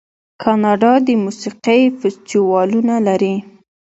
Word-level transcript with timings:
کاناډا 0.41 0.93
د 1.07 1.09
موسیقۍ 1.23 1.81
فستیوالونه 1.99 2.95
لري. 3.07 3.35